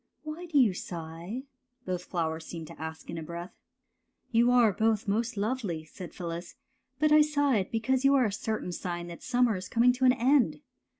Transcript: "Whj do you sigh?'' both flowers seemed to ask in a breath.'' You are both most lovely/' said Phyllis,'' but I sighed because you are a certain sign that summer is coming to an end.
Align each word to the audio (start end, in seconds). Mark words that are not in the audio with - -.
"Whj 0.25 0.49
do 0.49 0.57
you 0.57 0.73
sigh?'' 0.73 1.43
both 1.85 2.05
flowers 2.05 2.47
seemed 2.47 2.65
to 2.65 2.81
ask 2.81 3.07
in 3.11 3.19
a 3.19 3.21
breath.'' 3.21 3.53
You 4.31 4.49
are 4.49 4.73
both 4.73 5.07
most 5.07 5.35
lovely/' 5.37 5.85
said 5.87 6.11
Phyllis,'' 6.11 6.55
but 6.99 7.11
I 7.11 7.21
sighed 7.21 7.69
because 7.69 8.03
you 8.03 8.15
are 8.15 8.25
a 8.25 8.31
certain 8.31 8.71
sign 8.71 9.05
that 9.09 9.21
summer 9.21 9.55
is 9.55 9.69
coming 9.69 9.93
to 9.93 10.05
an 10.05 10.13
end. 10.13 10.61